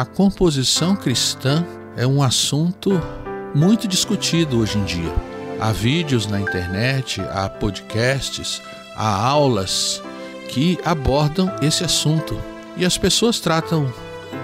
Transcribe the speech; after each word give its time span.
A 0.00 0.04
composição 0.06 0.96
cristã 0.96 1.62
é 1.94 2.06
um 2.06 2.22
assunto 2.22 2.90
muito 3.54 3.86
discutido 3.86 4.58
hoje 4.58 4.78
em 4.78 4.84
dia. 4.84 5.14
Há 5.60 5.72
vídeos 5.72 6.26
na 6.26 6.40
internet, 6.40 7.20
há 7.20 7.50
podcasts, 7.50 8.62
há 8.96 9.06
aulas 9.06 10.02
que 10.48 10.78
abordam 10.86 11.54
esse 11.60 11.84
assunto. 11.84 12.40
E 12.78 12.86
as 12.86 12.96
pessoas 12.96 13.40
tratam 13.40 13.92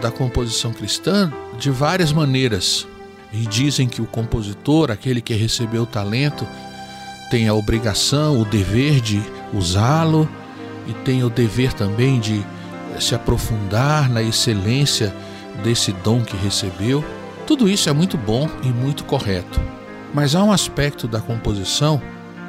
da 0.03 0.11
composição 0.11 0.75
cristã 0.75 1.33
de 1.59 1.71
várias 1.71 2.13
maneiras. 2.13 2.87
E 3.33 3.39
dizem 3.47 3.89
que 3.89 4.03
o 4.03 4.07
compositor, 4.07 4.91
aquele 4.91 5.23
que 5.23 5.33
recebeu 5.33 5.85
o 5.85 5.87
talento, 5.87 6.47
tem 7.31 7.49
a 7.49 7.55
obrigação, 7.55 8.39
o 8.39 8.45
dever 8.45 9.01
de 9.01 9.23
usá-lo 9.55 10.29
e 10.87 10.93
tem 10.93 11.25
o 11.25 11.31
dever 11.31 11.73
também 11.73 12.21
de 12.21 12.45
se 13.01 13.15
aprofundar 13.15 14.11
na 14.11 14.23
excelência 14.23 15.17
desse 15.63 15.93
dom 15.93 16.23
que 16.23 16.37
recebeu. 16.37 17.05
Tudo 17.47 17.69
isso 17.69 17.89
é 17.89 17.93
muito 17.93 18.17
bom 18.17 18.49
e 18.63 18.69
muito 18.69 19.05
correto. 19.05 19.61
Mas 20.13 20.35
há 20.35 20.43
um 20.43 20.53
aspecto 20.53 21.07
da 21.07 21.21
composição 21.21 22.01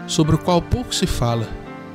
sobre 0.07 0.35
o 0.35 0.39
qual 0.39 0.61
pouco 0.61 0.93
se 0.93 1.05
fala 1.05 1.47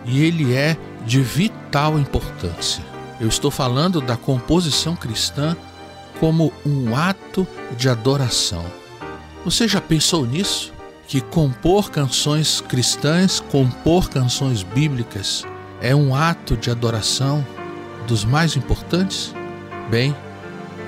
e 0.04 0.22
ele 0.22 0.54
é 0.54 0.76
de 1.06 1.20
vital 1.20 1.98
importância. 1.98 2.84
Eu 3.20 3.28
estou 3.28 3.50
falando 3.50 4.00
da 4.00 4.16
composição 4.16 4.96
cristã 4.96 5.56
como 6.18 6.52
um 6.66 6.94
ato 6.96 7.46
de 7.76 7.88
adoração. 7.88 8.64
Você 9.44 9.66
já 9.66 9.80
pensou 9.80 10.26
nisso? 10.26 10.72
Que 11.06 11.20
compor 11.20 11.90
canções 11.90 12.60
cristãs, 12.60 13.40
compor 13.40 14.08
canções 14.08 14.62
bíblicas, 14.62 15.44
é 15.80 15.94
um 15.94 16.14
ato 16.14 16.56
de 16.56 16.70
adoração 16.70 17.44
dos 18.06 18.24
mais 18.24 18.56
importantes? 18.56 19.34
Bem, 19.90 20.16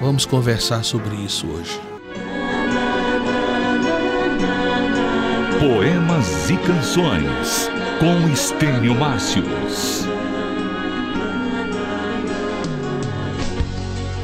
vamos 0.04 0.26
conversar 0.26 0.84
sobre 0.84 1.16
isso 1.16 1.46
hoje. 1.46 1.80
Poemas 5.58 6.50
e 6.50 6.58
Canções 6.58 7.70
com 7.98 8.30
Estênio 8.30 8.94
Márcios. 8.94 10.04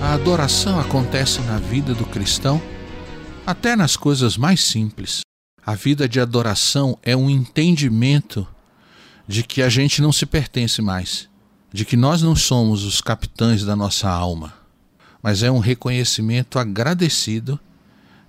A 0.03 0.13
adoração 0.13 0.79
acontece 0.79 1.41
na 1.41 1.57
vida 1.57 1.95
do 1.95 2.05
cristão 2.05 2.61
até 3.47 3.75
nas 3.75 3.97
coisas 3.97 4.37
mais 4.37 4.63
simples. 4.63 5.23
A 5.65 5.75
vida 5.75 6.07
de 6.07 6.21
adoração 6.21 6.99
é 7.03 7.17
um 7.17 7.31
entendimento 7.31 8.47
de 9.27 9.43
que 9.43 9.63
a 9.63 9.71
gente 9.71 10.03
não 10.03 10.13
se 10.13 10.27
pertence 10.27 10.83
mais, 10.83 11.27
de 11.73 11.87
que 11.87 11.97
nós 11.97 12.21
não 12.21 12.37
somos 12.37 12.85
os 12.85 13.01
capitães 13.01 13.65
da 13.65 13.75
nossa 13.75 14.11
alma, 14.11 14.60
mas 15.23 15.43
é 15.43 15.51
um 15.51 15.59
reconhecimento 15.59 16.59
agradecido 16.59 17.59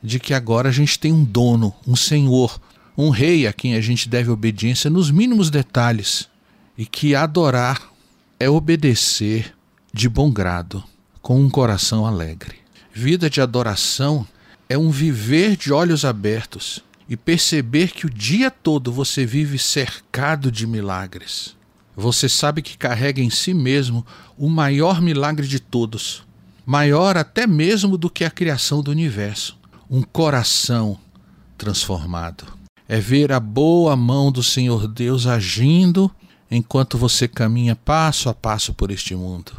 de 0.04 0.20
que 0.20 0.34
agora 0.34 0.70
a 0.70 0.72
gente 0.72 1.00
tem 1.00 1.12
um 1.14 1.24
dono, 1.24 1.74
um 1.88 1.96
senhor, 1.96 2.60
um 2.98 3.10
rei 3.10 3.48
a 3.48 3.54
quem 3.54 3.76
a 3.76 3.82
gente 3.82 4.10
deve 4.10 4.30
obediência 4.30 4.90
nos 4.90 5.12
mínimos 5.12 5.50
detalhes 5.50 6.28
e 6.78 6.86
que 6.86 7.16
adorar 7.16 7.92
é 8.40 8.50
obedecer 8.50 9.54
de 9.94 10.10
bom 10.10 10.32
grado, 10.32 10.84
com 11.22 11.40
um 11.40 11.50
coração 11.50 12.06
alegre. 12.06 12.56
Vida 12.94 13.30
de 13.30 13.40
adoração 13.40 14.26
é 14.68 14.78
um 14.78 14.90
viver 14.90 15.56
de 15.56 15.72
olhos 15.72 16.04
abertos 16.04 16.84
e 17.08 17.16
perceber 17.16 17.92
que 17.92 18.06
o 18.06 18.10
dia 18.10 18.50
todo 18.50 18.92
você 18.92 19.26
vive 19.26 19.60
cercado 19.60 20.52
de 20.52 20.66
milagres. 20.66 21.56
Você 21.96 22.30
sabe 22.30 22.62
que 22.62 22.78
carrega 22.78 23.22
em 23.22 23.30
si 23.30 23.54
mesmo 23.54 24.06
o 24.38 24.50
maior 24.50 25.02
milagre 25.02 25.46
de 25.46 25.60
todos, 25.60 26.24
maior 26.72 27.18
até 27.18 27.46
mesmo 27.46 27.98
do 27.98 28.10
que 28.10 28.24
a 28.24 28.32
criação 28.32 28.82
do 28.82 28.92
universo 28.92 29.60
um 29.90 30.02
coração 30.02 30.98
transformado. 31.58 32.46
É 32.88 32.98
ver 32.98 33.34
a 33.34 33.42
boa 33.42 33.94
mão 33.98 34.32
do 34.32 34.42
Senhor 34.42 34.88
Deus 34.88 35.28
agindo 35.28 36.10
enquanto 36.50 36.98
você 36.98 37.28
caminha 37.28 37.76
passo 37.76 38.30
a 38.30 38.34
passo 38.34 38.74
por 38.74 38.90
este 38.90 39.14
mundo. 39.14 39.52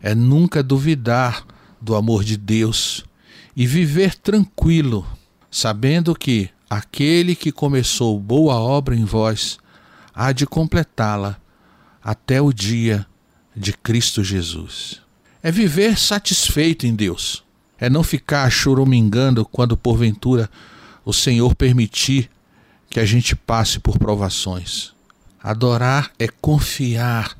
É 0.00 0.14
nunca 0.14 0.62
duvidar 0.62 1.44
do 1.80 1.96
amor 1.96 2.22
de 2.22 2.36
Deus 2.36 3.04
e 3.56 3.66
viver 3.66 4.14
tranquilo, 4.14 5.04
sabendo 5.50 6.14
que 6.14 6.50
aquele 6.70 7.34
que 7.34 7.50
começou 7.50 8.16
boa 8.20 8.54
obra 8.54 8.94
em 8.94 9.04
vós 9.04 9.58
há 10.14 10.30
de 10.30 10.46
completá-la 10.46 11.36
até 12.00 12.40
o 12.40 12.52
dia 12.52 13.04
de 13.56 13.72
Cristo 13.72 14.22
Jesus. 14.22 15.02
É 15.42 15.50
viver 15.50 15.98
satisfeito 15.98 16.86
em 16.86 16.94
Deus, 16.94 17.42
é 17.78 17.88
não 17.88 18.02
ficar 18.02 18.50
choromingando 18.50 19.44
quando 19.46 19.76
porventura 19.76 20.50
o 21.04 21.12
Senhor 21.12 21.54
permitir 21.54 22.30
que 22.90 23.00
a 23.00 23.06
gente 23.06 23.34
passe 23.34 23.78
por 23.78 23.98
provações. 23.98 24.92
Adorar 25.42 26.10
é 26.18 26.28
confiar 26.28 27.34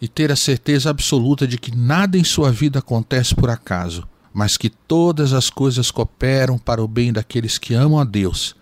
e 0.00 0.06
ter 0.06 0.30
a 0.30 0.36
certeza 0.36 0.90
absoluta 0.90 1.46
de 1.46 1.56
que 1.56 1.74
nada 1.74 2.18
em 2.18 2.24
sua 2.24 2.52
vida 2.52 2.80
acontece 2.80 3.34
por 3.34 3.48
acaso, 3.48 4.06
mas 4.32 4.58
que 4.58 4.68
todas 4.68 5.32
as 5.32 5.48
coisas 5.48 5.90
cooperam 5.90 6.58
para 6.58 6.82
o 6.82 6.86
bem 6.88 7.12
daqueles 7.12 7.56
que 7.56 7.72
amam 7.72 7.98
a 7.98 8.04
Deus, 8.04 8.54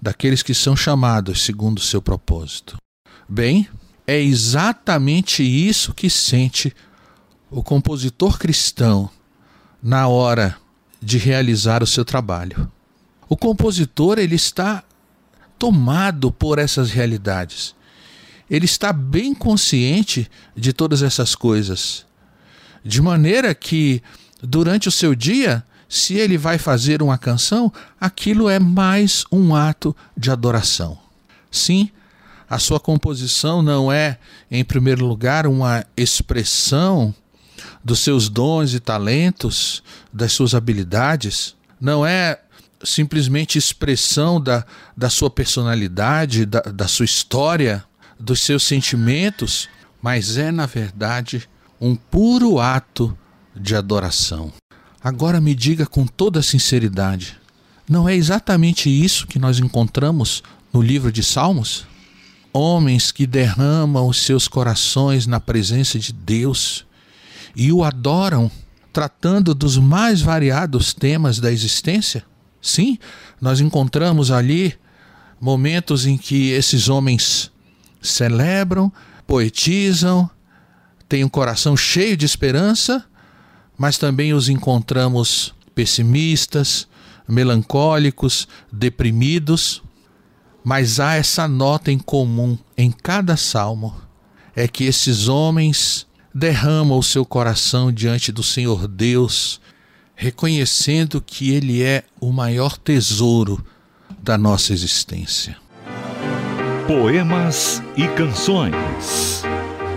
daqueles 0.00 0.42
que 0.42 0.54
são 0.54 0.74
chamados 0.74 1.42
segundo 1.42 1.78
o 1.78 1.82
seu 1.82 2.00
propósito. 2.00 2.78
Bem, 3.28 3.68
é 4.06 4.18
exatamente 4.18 5.42
isso 5.42 5.92
que 5.92 6.08
sente 6.08 6.74
o 7.50 7.62
compositor 7.62 8.38
cristão 8.38 9.10
na 9.82 10.06
hora 10.06 10.56
de 11.02 11.18
realizar 11.18 11.82
o 11.82 11.86
seu 11.86 12.04
trabalho. 12.04 12.70
O 13.28 13.36
compositor 13.36 14.18
ele 14.18 14.36
está 14.36 14.84
tomado 15.58 16.30
por 16.30 16.58
essas 16.58 16.90
realidades. 16.90 17.74
Ele 18.48 18.64
está 18.64 18.92
bem 18.92 19.34
consciente 19.34 20.30
de 20.56 20.72
todas 20.72 21.02
essas 21.02 21.34
coisas. 21.34 22.06
De 22.84 23.00
maneira 23.02 23.54
que, 23.54 24.02
durante 24.42 24.88
o 24.88 24.92
seu 24.92 25.14
dia, 25.14 25.64
se 25.88 26.14
ele 26.14 26.38
vai 26.38 26.58
fazer 26.58 27.02
uma 27.02 27.18
canção, 27.18 27.72
aquilo 28.00 28.48
é 28.48 28.58
mais 28.58 29.24
um 29.30 29.54
ato 29.54 29.94
de 30.16 30.30
adoração. 30.30 30.98
Sim, 31.50 31.90
a 32.48 32.58
sua 32.58 32.80
composição 32.80 33.62
não 33.62 33.92
é, 33.92 34.18
em 34.50 34.64
primeiro 34.64 35.06
lugar, 35.06 35.46
uma 35.46 35.84
expressão 35.96 37.14
dos 37.84 38.00
seus 38.00 38.28
dons 38.28 38.74
e 38.74 38.80
talentos, 38.80 39.82
das 40.12 40.32
suas 40.32 40.54
habilidades, 40.54 41.54
não 41.80 42.04
é 42.04 42.40
simplesmente 42.82 43.58
expressão 43.58 44.40
da, 44.40 44.64
da 44.96 45.10
sua 45.10 45.30
personalidade, 45.30 46.46
da, 46.46 46.60
da 46.60 46.88
sua 46.88 47.04
história, 47.04 47.84
dos 48.18 48.40
seus 48.40 48.62
sentimentos, 48.62 49.68
mas 50.02 50.36
é, 50.36 50.50
na 50.50 50.66
verdade, 50.66 51.48
um 51.80 51.96
puro 51.96 52.58
ato 52.58 53.16
de 53.54 53.74
adoração. 53.74 54.52
Agora 55.02 55.40
me 55.40 55.54
diga 55.54 55.86
com 55.86 56.06
toda 56.06 56.42
sinceridade: 56.42 57.38
não 57.88 58.08
é 58.08 58.14
exatamente 58.14 58.88
isso 58.90 59.26
que 59.26 59.38
nós 59.38 59.58
encontramos 59.58 60.42
no 60.72 60.82
livro 60.82 61.10
de 61.10 61.22
Salmos? 61.22 61.86
Homens 62.52 63.12
que 63.12 63.26
derramam 63.26 64.08
os 64.08 64.22
seus 64.22 64.48
corações 64.48 65.26
na 65.26 65.38
presença 65.38 65.98
de 65.98 66.12
Deus 66.12 66.84
e 67.54 67.72
o 67.72 67.84
adoram, 67.84 68.50
tratando 68.92 69.54
dos 69.54 69.76
mais 69.76 70.20
variados 70.20 70.92
temas 70.92 71.38
da 71.38 71.52
existência? 71.52 72.24
Sim, 72.60 72.98
nós 73.40 73.60
encontramos 73.60 74.30
ali 74.30 74.74
momentos 75.40 76.04
em 76.06 76.18
que 76.18 76.50
esses 76.50 76.88
homens 76.88 77.50
celebram, 78.02 78.92
poetizam, 79.26 80.28
têm 81.08 81.24
um 81.24 81.28
coração 81.28 81.76
cheio 81.76 82.16
de 82.16 82.26
esperança, 82.26 83.04
mas 83.78 83.96
também 83.96 84.34
os 84.34 84.48
encontramos 84.48 85.54
pessimistas, 85.74 86.86
melancólicos, 87.26 88.46
deprimidos. 88.70 89.82
Mas 90.62 91.00
há 91.00 91.14
essa 91.14 91.48
nota 91.48 91.90
em 91.90 91.98
comum 91.98 92.58
em 92.76 92.90
cada 92.90 93.36
salmo 93.36 93.96
é 94.54 94.68
que 94.68 94.84
esses 94.84 95.28
homens 95.28 96.06
derramam 96.34 96.98
o 96.98 97.02
seu 97.02 97.24
coração 97.24 97.92
diante 97.92 98.30
do 98.30 98.42
Senhor 98.42 98.86
Deus, 98.86 99.60
reconhecendo 100.14 101.20
que 101.20 101.50
Ele 101.50 101.82
é 101.82 102.04
o 102.20 102.32
maior 102.32 102.76
tesouro 102.76 103.64
da 104.22 104.38
nossa 104.38 104.72
existência. 104.72 105.56
Poemas 106.86 107.82
e 107.96 108.06
Canções. 108.08 109.42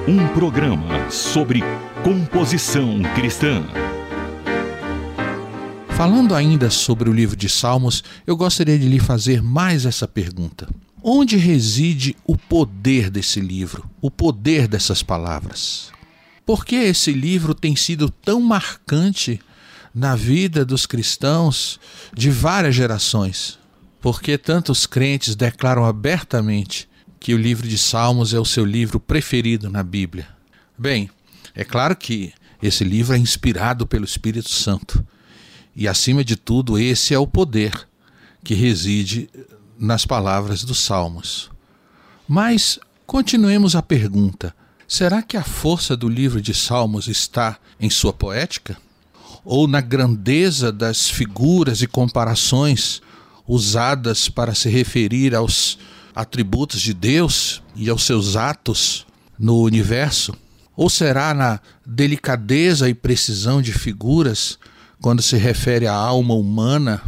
Um 0.08 0.28
programa 0.30 1.10
sobre 1.10 1.62
composição 2.04 3.02
cristã. 3.16 3.64
Falando 5.96 6.36
ainda 6.36 6.70
sobre 6.70 7.10
o 7.10 7.14
livro 7.14 7.36
de 7.36 7.48
Salmos, 7.48 8.04
eu 8.28 8.36
gostaria 8.36 8.78
de 8.78 8.90
lhe 8.90 9.00
fazer 9.00 9.42
mais 9.42 9.86
essa 9.86 10.08
pergunta. 10.08 10.68
Onde 11.02 11.38
reside 11.38 12.16
o 12.26 12.38
poder 12.38 13.10
desse 13.10 13.40
livro, 13.40 13.90
o 14.02 14.10
poder 14.10 14.68
dessas 14.68 15.04
palavras? 15.04 15.93
Por 16.46 16.66
que 16.66 16.76
esse 16.76 17.14
livro 17.14 17.54
tem 17.54 17.76
sido 17.76 18.10
tão 18.10 18.42
marcante 18.42 19.40
na 19.94 20.16
vida 20.16 20.66
dos 20.66 20.86
cristãos 20.86 21.80
de 22.14 22.30
várias 22.30 22.76
gerações? 22.76 23.58
Porque 24.02 24.38
tantos 24.38 24.86
crentes 24.86 25.36
declaram 25.36 25.86
abertamente 25.86 26.90
que 27.20 27.34
o 27.34 27.38
livro 27.38 27.66
de 27.66 27.78
Salmos 27.78 28.34
é 28.34 28.40
o 28.40 28.46
seu 28.46 28.66
livro 28.66 29.00
preferido 29.00 29.70
na 29.70 29.82
Bíblia. 29.82 30.28
Bem, 30.78 31.10
é 31.56 31.64
claro 31.64 31.96
que 31.96 32.34
esse 32.62 32.84
livro 32.84 33.16
é 33.16 33.18
inspirado 33.18 33.88
pelo 33.88 34.04
Espírito 34.04 34.50
Santo. 34.50 35.06
E 35.74 35.88
acima 35.88 36.24
de 36.24 36.36
tudo, 36.36 36.78
esse 36.78 37.14
é 37.14 37.20
o 37.20 37.26
poder 37.26 37.88
que 38.44 38.54
reside 38.54 39.30
nas 39.80 40.06
palavras 40.06 40.64
dos 40.66 40.80
Salmos. 40.80 41.50
Mas 42.28 42.78
continuemos 43.06 43.76
a 43.76 43.82
pergunta: 43.82 44.54
será 44.88 45.22
que 45.22 45.38
a 45.38 45.44
força 45.44 45.96
do 45.96 46.10
livro 46.10 46.42
de 46.42 46.54
Salmos 46.54 47.08
está 47.08 47.58
em 47.80 47.90
sua 47.90 48.14
poética? 48.14 48.78
Ou 49.46 49.68
na 49.68 49.82
grandeza 49.82 50.72
das 50.72 51.10
figuras 51.10 51.82
e 51.82 51.88
comparações 51.88 53.02
usadas 53.48 54.30
para 54.30 54.56
se 54.56 54.70
referir 54.70 55.36
aos 55.36 55.78
atributos 56.16 56.82
de 56.82 56.94
Deus 56.94 57.62
e 57.76 57.90
aos 57.90 58.04
seus 58.04 58.36
atos 58.36 59.06
no 59.38 59.62
universo? 59.62 60.34
Ou 60.76 60.90
será 60.90 61.34
na 61.34 61.60
delicadeza 61.86 62.90
e 62.90 62.94
precisão 62.94 63.62
de 63.62 63.74
figuras 63.74 64.58
quando 65.02 65.22
se 65.22 65.38
refere 65.38 65.88
à 65.88 65.94
alma 65.94 66.34
humana 66.34 67.02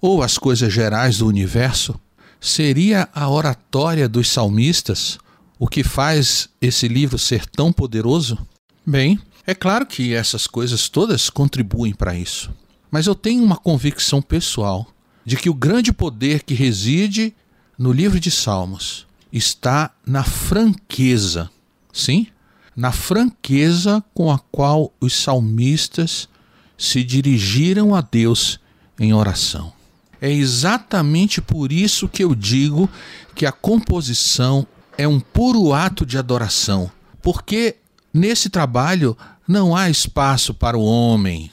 ou 0.00 0.22
às 0.22 0.38
coisas 0.38 0.72
gerais 0.72 1.18
do 1.18 1.26
universo? 1.26 1.98
Seria 2.40 3.08
a 3.14 3.28
oratória 3.28 4.08
dos 4.08 4.28
salmistas 4.28 5.18
o 5.62 5.68
que 5.68 5.84
faz 5.84 6.48
esse 6.60 6.88
livro 6.88 7.16
ser 7.16 7.46
tão 7.46 7.72
poderoso? 7.72 8.36
Bem, 8.84 9.16
é 9.46 9.54
claro 9.54 9.86
que 9.86 10.12
essas 10.12 10.44
coisas 10.44 10.88
todas 10.88 11.30
contribuem 11.30 11.94
para 11.94 12.16
isso. 12.16 12.50
Mas 12.90 13.06
eu 13.06 13.14
tenho 13.14 13.44
uma 13.44 13.56
convicção 13.56 14.20
pessoal 14.20 14.92
de 15.24 15.36
que 15.36 15.48
o 15.48 15.54
grande 15.54 15.92
poder 15.92 16.42
que 16.42 16.52
reside 16.52 17.32
no 17.78 17.92
livro 17.92 18.18
de 18.18 18.28
Salmos 18.28 19.06
está 19.32 19.92
na 20.04 20.24
franqueza, 20.24 21.48
sim, 21.92 22.26
na 22.74 22.90
franqueza 22.90 24.02
com 24.12 24.32
a 24.32 24.40
qual 24.40 24.92
os 25.00 25.14
salmistas 25.14 26.28
se 26.76 27.04
dirigiram 27.04 27.94
a 27.94 28.00
Deus 28.00 28.58
em 28.98 29.14
oração. 29.14 29.72
É 30.20 30.28
exatamente 30.28 31.40
por 31.40 31.70
isso 31.70 32.08
que 32.08 32.24
eu 32.24 32.34
digo 32.34 32.90
que 33.32 33.46
a 33.46 33.52
composição 33.52 34.66
é 34.96 35.06
um 35.08 35.18
puro 35.20 35.72
ato 35.72 36.04
de 36.04 36.18
adoração, 36.18 36.90
porque 37.20 37.76
nesse 38.12 38.50
trabalho 38.50 39.16
não 39.46 39.74
há 39.74 39.88
espaço 39.88 40.54
para 40.54 40.76
o 40.76 40.84
homem, 40.84 41.50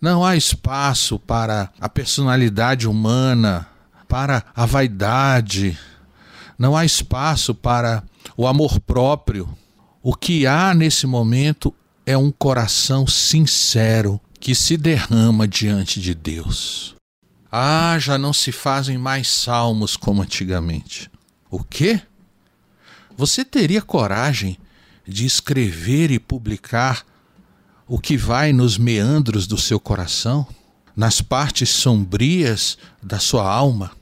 não 0.00 0.24
há 0.24 0.36
espaço 0.36 1.18
para 1.18 1.70
a 1.80 1.88
personalidade 1.88 2.88
humana, 2.88 3.68
para 4.08 4.44
a 4.54 4.66
vaidade, 4.66 5.78
não 6.58 6.76
há 6.76 6.84
espaço 6.84 7.54
para 7.54 8.02
o 8.36 8.46
amor 8.46 8.80
próprio. 8.80 9.48
O 10.02 10.14
que 10.14 10.46
há 10.46 10.74
nesse 10.74 11.06
momento 11.06 11.74
é 12.06 12.16
um 12.16 12.30
coração 12.30 13.06
sincero 13.06 14.20
que 14.38 14.54
se 14.54 14.76
derrama 14.76 15.48
diante 15.48 16.00
de 16.00 16.14
Deus. 16.14 16.94
Ah, 17.50 17.96
já 17.98 18.18
não 18.18 18.32
se 18.32 18.52
fazem 18.52 18.98
mais 18.98 19.28
salmos 19.28 19.96
como 19.96 20.22
antigamente. 20.22 21.10
O 21.50 21.62
quê? 21.62 22.02
Você 23.16 23.44
teria 23.44 23.82
coragem 23.82 24.58
de 25.06 25.24
escrever 25.24 26.10
e 26.10 26.18
publicar 26.18 27.04
o 27.86 27.98
que 27.98 28.16
vai 28.16 28.52
nos 28.52 28.78
meandros 28.78 29.46
do 29.46 29.58
seu 29.58 29.78
coração? 29.78 30.46
nas 30.96 31.20
partes 31.20 31.70
sombrias 31.70 32.78
da 33.02 33.18
sua 33.18 33.48
alma? 33.48 33.92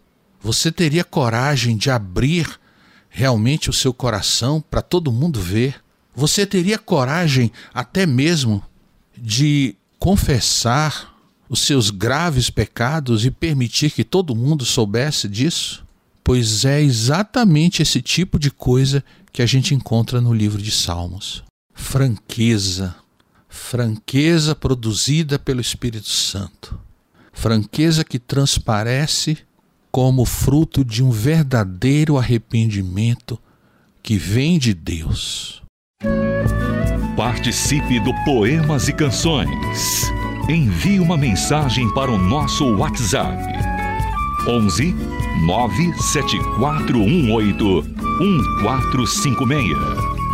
Você 0.40 0.70
teria 0.70 1.04
coragem 1.04 1.76
de 1.76 1.90
abrir 1.90 2.60
realmente 3.08 3.70
o 3.70 3.72
seu 3.72 3.94
coração 3.94 4.60
para 4.60 4.82
todo 4.82 5.12
mundo 5.12 5.40
ver? 5.40 5.76
Você 6.14 6.44
teria 6.44 6.78
coragem 6.78 7.50
até 7.72 8.04
mesmo 8.04 8.62
de 9.16 9.76
confessar 9.98 11.14
os 11.48 11.60
seus 11.60 11.90
graves 11.90 12.50
pecados 12.50 13.24
e 13.24 13.30
permitir 13.30 13.90
que 13.90 14.04
todo 14.04 14.34
mundo 14.34 14.64
soubesse 14.64 15.28
disso? 15.28 15.84
Pois 16.24 16.64
é 16.64 16.80
exatamente 16.80 17.82
esse 17.82 18.00
tipo 18.00 18.38
de 18.38 18.50
coisa 18.50 19.04
que 19.32 19.42
a 19.42 19.46
gente 19.46 19.74
encontra 19.74 20.20
no 20.20 20.32
livro 20.32 20.60
de 20.60 20.70
Salmos. 20.70 21.42
Franqueza, 21.74 22.94
franqueza 23.48 24.54
produzida 24.54 25.38
pelo 25.38 25.60
Espírito 25.60 26.08
Santo, 26.08 26.78
franqueza 27.32 28.04
que 28.04 28.18
transparece 28.18 29.38
como 29.90 30.24
fruto 30.24 30.84
de 30.84 31.02
um 31.02 31.10
verdadeiro 31.10 32.16
arrependimento 32.16 33.38
que 34.02 34.16
vem 34.16 34.58
de 34.58 34.72
Deus. 34.72 35.62
Participe 37.16 38.00
do 38.00 38.12
Poemas 38.24 38.88
e 38.88 38.92
Canções. 38.92 40.10
Envie 40.48 40.98
uma 40.98 41.16
mensagem 41.16 41.92
para 41.94 42.10
o 42.10 42.18
nosso 42.18 42.64
WhatsApp. 42.76 43.71
11 44.46 44.94
97418 45.46 47.82
1456. 48.20 49.78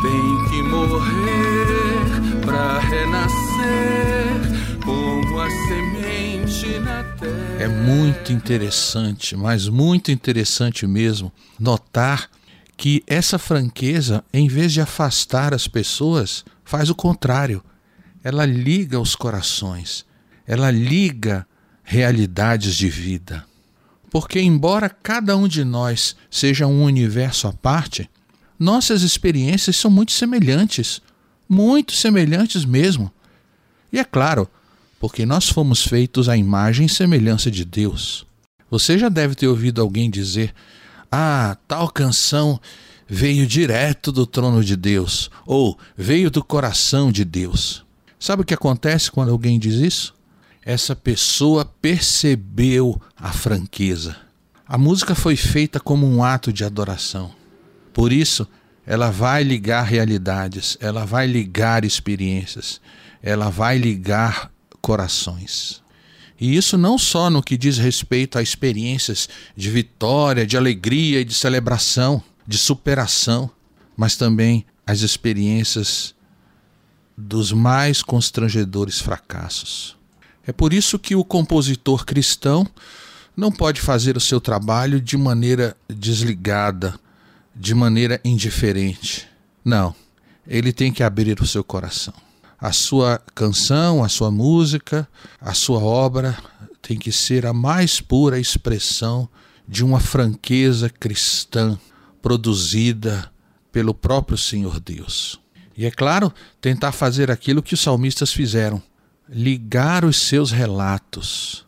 Tem 0.02 0.44
que 0.50 0.62
morrer 0.62 2.06
para 2.44 2.78
renascer 2.78 4.36
como 4.84 5.40
a 5.40 5.48
semente 5.50 6.78
na 6.80 7.02
terra. 7.04 7.56
É 7.58 7.68
muito 7.68 8.32
interessante, 8.32 9.34
mas 9.36 9.68
muito 9.68 10.12
interessante 10.12 10.86
mesmo, 10.86 11.32
notar 11.58 12.30
que 12.76 13.02
essa 13.06 13.38
franqueza, 13.38 14.22
em 14.32 14.46
vez 14.46 14.72
de 14.72 14.80
afastar 14.80 15.52
as 15.52 15.66
pessoas, 15.66 16.44
faz 16.64 16.88
o 16.88 16.94
contrário. 16.94 17.60
Ela 18.22 18.46
liga 18.46 19.00
os 19.00 19.16
corações, 19.16 20.06
ela 20.46 20.70
liga 20.70 21.44
realidades 21.82 22.76
de 22.76 22.88
vida. 22.88 23.47
Porque, 24.10 24.40
embora 24.40 24.88
cada 24.88 25.36
um 25.36 25.46
de 25.46 25.64
nós 25.64 26.16
seja 26.30 26.66
um 26.66 26.82
universo 26.82 27.46
à 27.46 27.52
parte, 27.52 28.08
nossas 28.58 29.02
experiências 29.02 29.76
são 29.76 29.90
muito 29.90 30.12
semelhantes, 30.12 31.00
muito 31.48 31.92
semelhantes 31.92 32.64
mesmo. 32.64 33.12
E 33.92 33.98
é 33.98 34.04
claro, 34.04 34.48
porque 34.98 35.24
nós 35.24 35.48
fomos 35.48 35.84
feitos 35.84 36.28
à 36.28 36.36
imagem 36.36 36.86
e 36.86 36.90
semelhança 36.90 37.50
de 37.50 37.64
Deus. 37.64 38.26
Você 38.70 38.98
já 38.98 39.08
deve 39.08 39.34
ter 39.34 39.46
ouvido 39.46 39.80
alguém 39.80 40.10
dizer: 40.10 40.54
Ah, 41.10 41.56
tal 41.66 41.88
canção 41.88 42.60
veio 43.06 43.46
direto 43.46 44.12
do 44.12 44.26
trono 44.26 44.62
de 44.62 44.76
Deus, 44.76 45.30
ou 45.46 45.78
veio 45.96 46.30
do 46.30 46.44
coração 46.44 47.10
de 47.10 47.24
Deus. 47.24 47.84
Sabe 48.18 48.42
o 48.42 48.44
que 48.44 48.52
acontece 48.52 49.10
quando 49.10 49.30
alguém 49.30 49.58
diz 49.58 49.74
isso? 49.76 50.17
Essa 50.64 50.94
pessoa 50.94 51.64
percebeu 51.64 53.00
a 53.16 53.32
franqueza. 53.32 54.16
A 54.66 54.76
música 54.76 55.14
foi 55.14 55.36
feita 55.36 55.80
como 55.80 56.06
um 56.06 56.22
ato 56.22 56.52
de 56.52 56.64
adoração. 56.64 57.34
Por 57.92 58.12
isso, 58.12 58.46
ela 58.86 59.10
vai 59.10 59.42
ligar 59.42 59.82
realidades, 59.82 60.78
ela 60.80 61.04
vai 61.04 61.26
ligar 61.26 61.84
experiências, 61.84 62.80
ela 63.22 63.50
vai 63.50 63.76
ligar 63.76 64.50
corações. 64.80 65.82
E 66.40 66.56
isso 66.56 66.78
não 66.78 66.96
só 66.96 67.28
no 67.28 67.42
que 67.42 67.56
diz 67.56 67.76
respeito 67.76 68.38
a 68.38 68.42
experiências 68.42 69.28
de 69.56 69.68
vitória, 69.68 70.46
de 70.46 70.56
alegria 70.56 71.20
e 71.20 71.24
de 71.24 71.34
celebração, 71.34 72.22
de 72.46 72.56
superação, 72.56 73.50
mas 73.96 74.16
também 74.16 74.64
as 74.86 75.00
experiências 75.00 76.14
dos 77.16 77.52
mais 77.52 78.02
constrangedores 78.02 79.00
fracassos. 79.00 79.97
É 80.48 80.52
por 80.52 80.72
isso 80.72 80.98
que 80.98 81.14
o 81.14 81.22
compositor 81.22 82.06
cristão 82.06 82.66
não 83.36 83.52
pode 83.52 83.82
fazer 83.82 84.16
o 84.16 84.20
seu 84.20 84.40
trabalho 84.40 84.98
de 84.98 85.14
maneira 85.14 85.76
desligada, 85.86 86.98
de 87.54 87.74
maneira 87.74 88.18
indiferente. 88.24 89.28
Não. 89.62 89.94
ele 90.46 90.72
tem 90.72 90.90
que 90.90 91.02
abrir 91.02 91.38
o 91.38 91.46
seu 91.46 91.62
coração. 91.62 92.14
A 92.58 92.72
sua 92.72 93.20
canção, 93.34 94.02
a 94.02 94.08
sua 94.08 94.30
música, 94.30 95.06
a 95.38 95.52
sua 95.52 95.80
obra 95.80 96.38
tem 96.80 96.96
que 96.98 97.12
ser 97.12 97.44
a 97.44 97.52
mais 97.52 98.00
pura 98.00 98.40
expressão 98.40 99.28
de 99.68 99.84
uma 99.84 100.00
franqueza 100.00 100.88
cristã 100.88 101.78
produzida 102.22 103.30
pelo 103.70 103.92
próprio 103.92 104.38
Senhor 104.38 104.80
Deus. 104.80 105.38
E 105.76 105.84
é 105.84 105.90
claro, 105.90 106.32
tentar 106.58 106.92
fazer 106.92 107.30
aquilo 107.30 107.62
que 107.62 107.74
os 107.74 107.80
salmistas 107.80 108.32
fizeram: 108.32 108.82
ligar 109.28 110.04
os 110.04 110.16
seus 110.16 110.50
relatos 110.50 111.64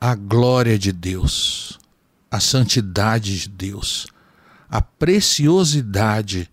à 0.00 0.14
glória 0.14 0.78
de 0.78 0.92
Deus, 0.92 1.78
à 2.30 2.40
santidade 2.40 3.40
de 3.40 3.48
Deus, 3.48 4.06
à 4.68 4.82
preciosidade 4.82 6.50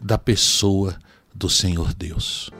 da 0.00 0.18
pessoa 0.18 0.96
do 1.34 1.48
Senhor 1.48 1.94
Deus. 1.94 2.50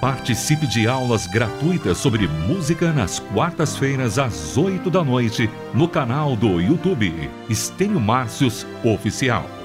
Participe 0.00 0.66
de 0.66 0.88
aulas 0.88 1.26
gratuitas 1.26 1.98
sobre 1.98 2.26
música 2.26 2.90
nas 2.90 3.18
quartas-feiras 3.18 4.18
às 4.18 4.56
8 4.56 4.90
da 4.90 5.04
noite 5.04 5.48
no 5.74 5.86
canal 5.86 6.34
do 6.34 6.58
YouTube 6.58 7.12
Estênio 7.50 8.00
Márcios 8.00 8.66
Oficial. 8.82 9.59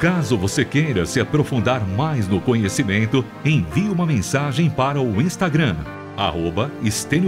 Caso 0.00 0.36
você 0.36 0.64
queira 0.64 1.06
se 1.06 1.20
aprofundar 1.20 1.86
mais 1.86 2.26
no 2.26 2.40
conhecimento, 2.40 3.24
envie 3.44 3.88
uma 3.88 4.06
mensagem 4.06 4.68
para 4.68 5.00
o 5.00 5.20
Instagram, 5.20 5.76
arroba 6.16 6.70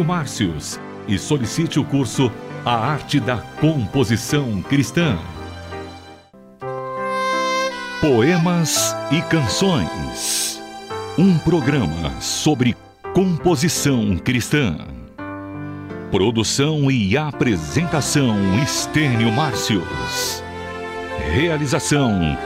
Márcios, 0.05 0.81
e 1.07 1.19
solicite 1.19 1.79
o 1.79 1.85
curso 1.85 2.33
A 2.65 2.75
Arte 2.75 3.21
da 3.21 3.37
Composição 3.37 4.63
Cristã. 4.63 5.17
Poemas 8.01 8.97
e 9.13 9.21
Canções 9.23 10.53
um 11.19 11.39
programa 11.39 12.19
sobre 12.21 12.75
composição 13.13 14.17
cristã. 14.17 14.79
Produção 16.11 16.91
e 16.91 17.17
apresentação 17.19 18.35
Estênio 18.63 19.31
Márcios. 19.31 20.42
Realização 21.19 22.37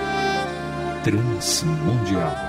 Transmundial. 1.04 2.45